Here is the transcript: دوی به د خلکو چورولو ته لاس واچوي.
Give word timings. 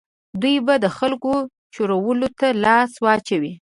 دوی 0.41 0.55
به 0.65 0.75
د 0.83 0.85
خلکو 0.97 1.33
چورولو 1.73 2.27
ته 2.39 2.47
لاس 2.63 2.91
واچوي. 3.03 3.53